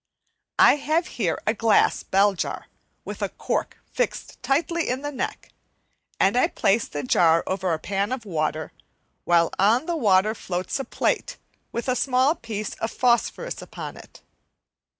I 0.57 0.77
have 0.77 1.05
here 1.21 1.39
a 1.45 1.53
glass 1.53 2.01
bell 2.01 2.33
jar, 2.33 2.65
with 3.05 3.21
a 3.21 3.29
cork 3.29 3.77
fixed 3.93 4.41
tightly 4.41 4.89
in 4.89 5.03
the 5.03 5.11
neck, 5.11 5.51
and 6.19 6.35
I 6.35 6.47
place 6.47 6.87
the 6.87 7.03
jar 7.03 7.43
over 7.45 7.71
a 7.71 7.77
pan 7.77 8.11
of 8.11 8.25
water, 8.25 8.71
while 9.25 9.51
on 9.59 9.85
the 9.85 9.95
water 9.95 10.33
floats 10.33 10.79
a 10.79 10.85
plate 10.85 11.37
with 11.71 11.87
a 11.87 11.95
small 11.95 12.33
piece 12.33 12.73
of 12.79 12.89
phosphorus 12.89 13.61
upon 13.61 13.95
it. 13.95 14.23